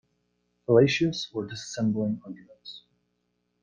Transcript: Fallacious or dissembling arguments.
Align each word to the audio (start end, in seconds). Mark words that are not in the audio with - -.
Fallacious 0.65 1.29
or 1.31 1.45
dissembling 1.45 2.19
arguments. 2.25 2.85